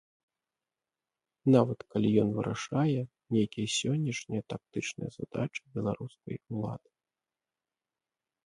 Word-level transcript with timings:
Нават 1.55 1.79
калі 1.95 2.09
ён 2.21 2.29
вырашае 2.37 2.99
нейкія 3.37 3.67
сённяшнія 3.79 4.41
тактычныя 4.55 5.09
задачы 5.19 5.61
беларускай 5.77 6.35
улады. 6.55 6.89